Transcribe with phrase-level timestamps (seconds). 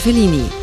[0.00, 0.59] Fellini.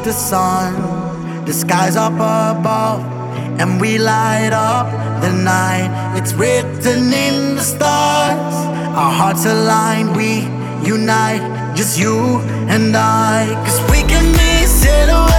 [0.00, 3.00] the sun, the skies up above,
[3.60, 4.86] and we light up
[5.20, 5.90] the night.
[6.16, 8.54] It's written in the stars,
[8.96, 10.42] our hearts align, we
[10.86, 11.42] unite,
[11.76, 13.46] just you and I.
[13.64, 15.38] Cause we can be silhouettes.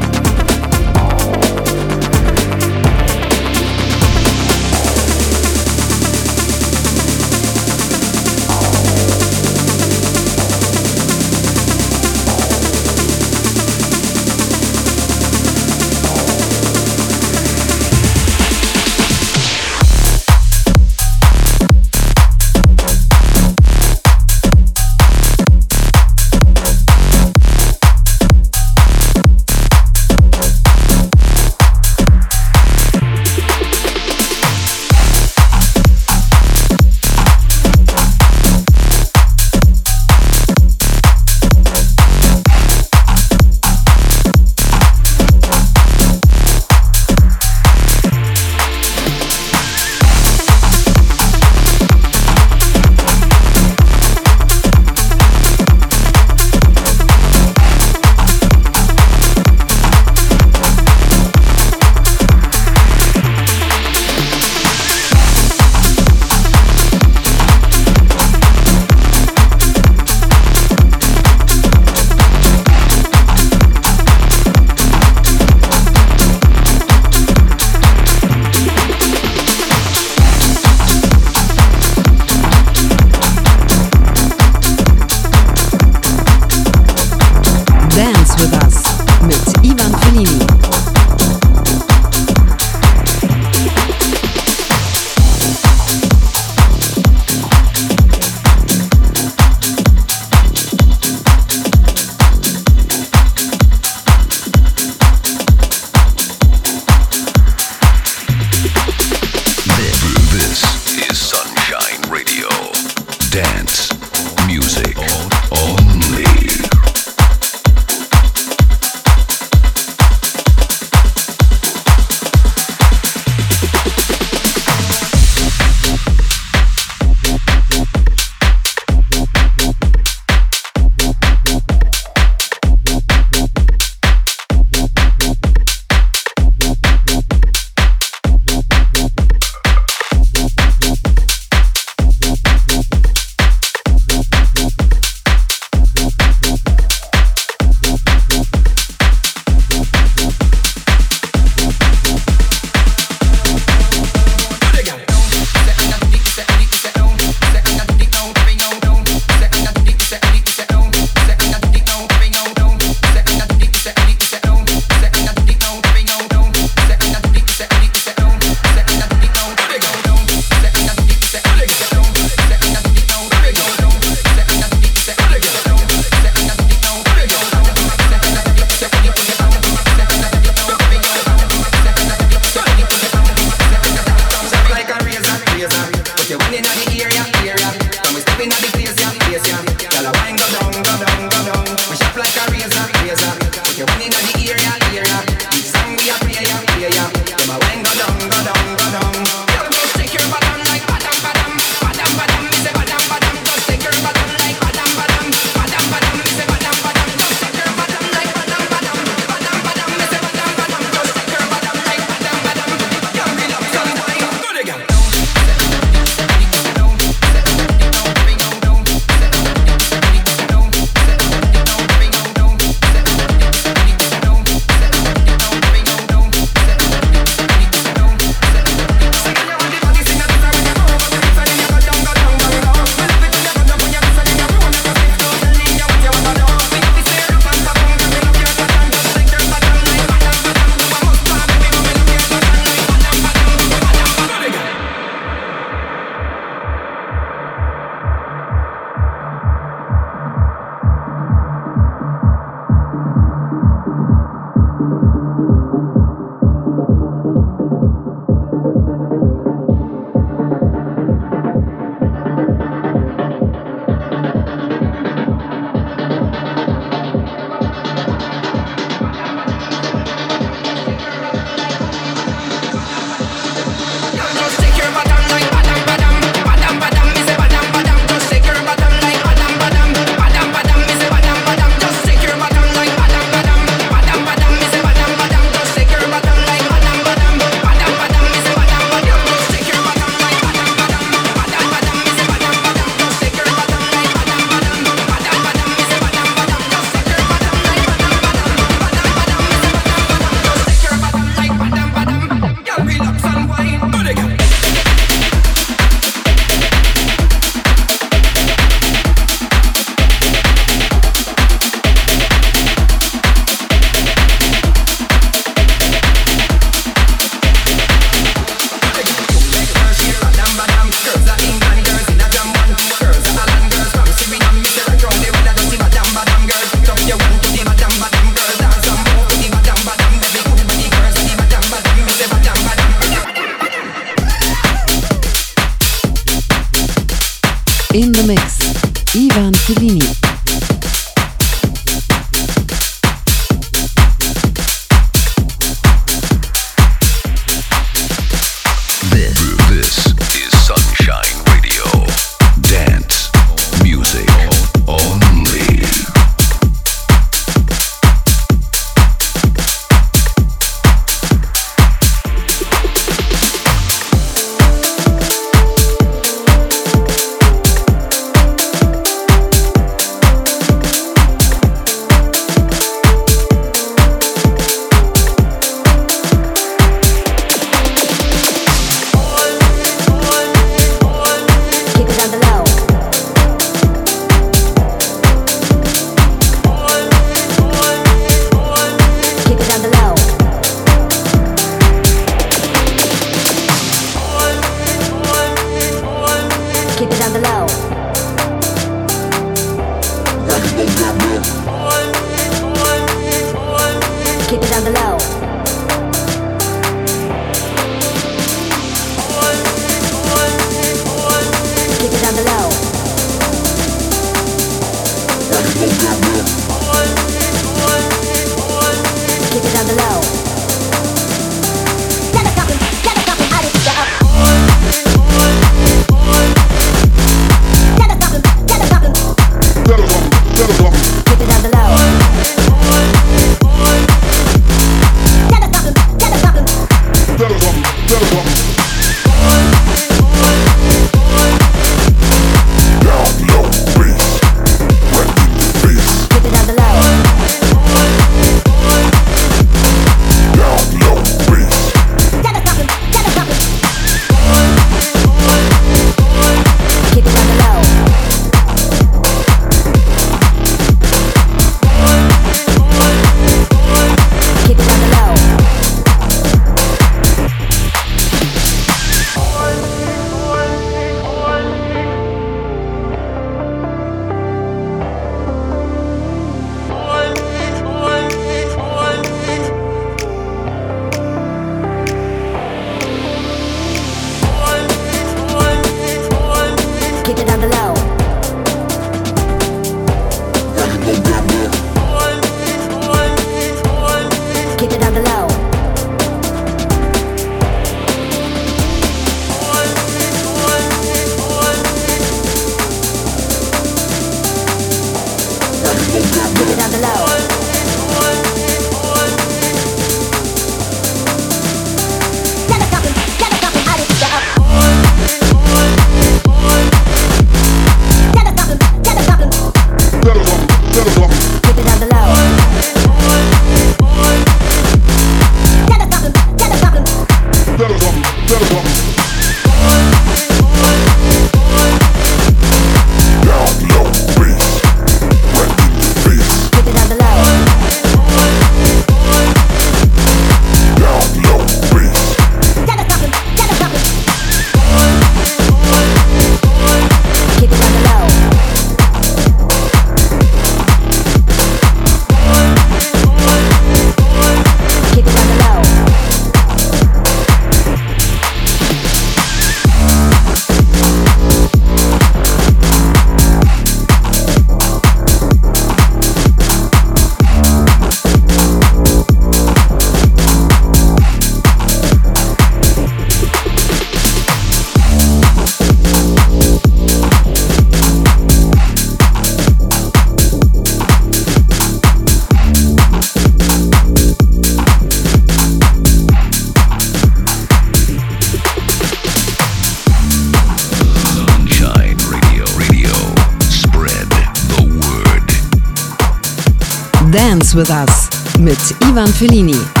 [597.31, 598.27] Dance with Us
[598.59, 598.77] mit
[599.07, 600.00] Ivan Fellini.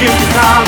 [0.00, 0.65] you come.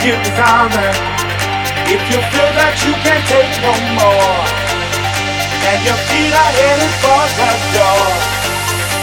[0.00, 0.96] Then.
[1.84, 4.40] If you feel that you can't take no more,
[5.68, 8.08] and your feet are heading for the door,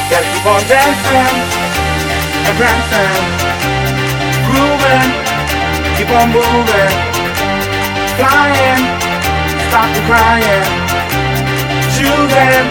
[0.09, 1.37] gotta keep on dancing
[2.47, 3.25] and prancing,
[4.49, 5.09] grooving,
[5.93, 6.93] keep on moving,
[8.17, 8.81] flying,
[9.69, 10.65] stop the crying,
[11.93, 12.65] choosing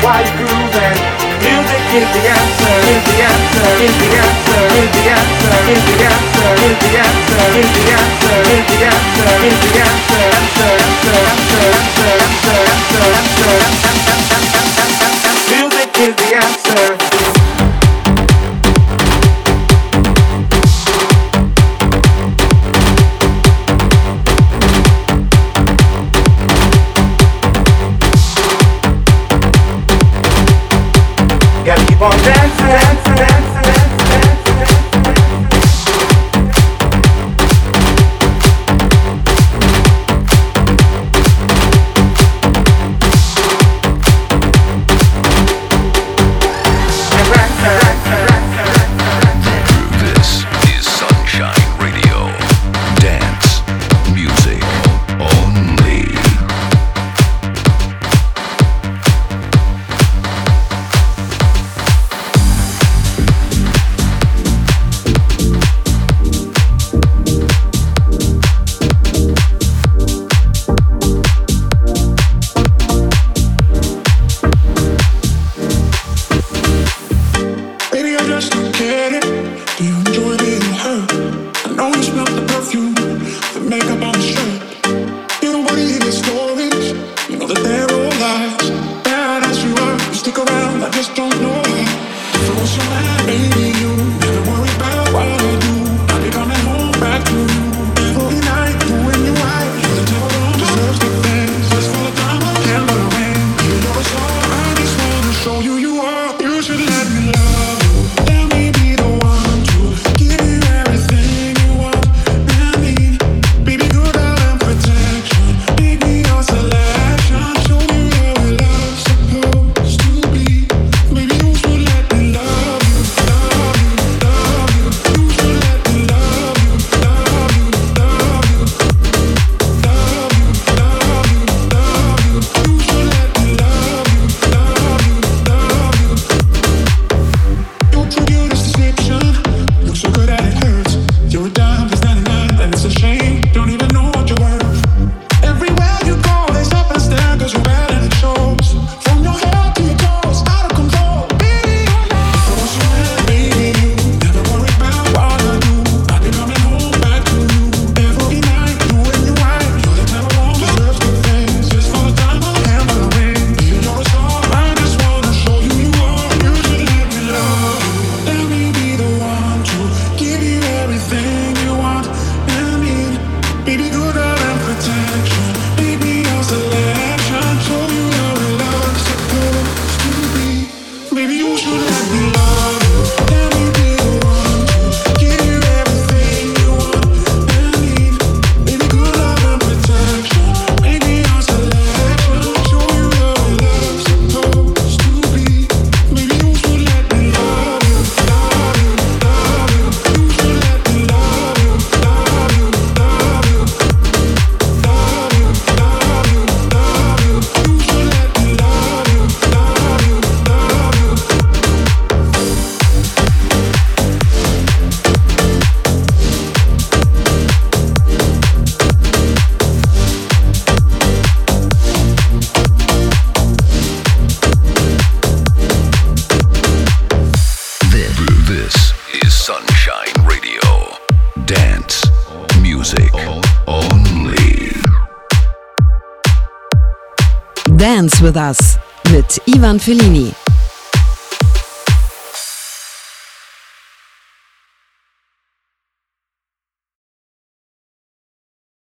[0.00, 1.31] while you're grooving.
[1.42, 6.06] Music is the answer, is the answer, is the answer, is the answer, is the
[6.06, 11.02] answer, is the answer, is the answer, is the answer, is the answer, answer,
[16.34, 17.11] answer.
[32.02, 32.31] Bombay.